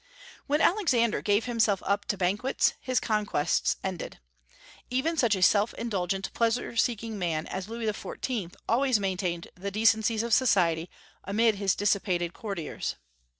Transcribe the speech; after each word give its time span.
When 0.47 0.61
Alexander 0.61 1.21
gave 1.21 1.45
himself 1.45 1.83
up 1.85 2.05
to 2.05 2.17
banquets, 2.17 2.73
his 2.81 2.99
conquests 2.99 3.75
ended. 3.83 4.17
Even 4.89 5.15
such 5.15 5.35
a 5.35 5.43
self 5.43 5.75
indulgent, 5.75 6.33
pleasure 6.33 6.75
seeking 6.75 7.19
man 7.19 7.45
as 7.45 7.69
Louis 7.69 7.85
XIV. 7.85 8.55
always 8.67 8.99
maintained 8.99 9.49
the 9.53 9.69
decencies 9.69 10.23
of 10.23 10.33
society 10.33 10.89
amid 11.23 11.53
his 11.57 11.75
dissipated 11.75 12.33
courtiers. 12.33 12.95